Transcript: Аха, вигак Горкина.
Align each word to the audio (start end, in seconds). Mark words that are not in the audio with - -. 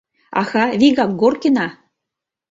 Аха, 0.41 0.63
вигак 0.79 1.11
Горкина. 1.21 1.67